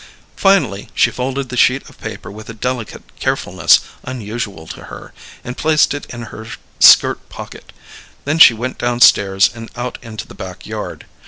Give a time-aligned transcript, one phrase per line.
[0.35, 5.57] Finally she folded the sheet of paper with a delicate carefulness unusual to her, and
[5.57, 6.47] placed it in her
[6.79, 7.71] skirt pocket;
[8.25, 11.05] then she went downstairs and out into the back yard.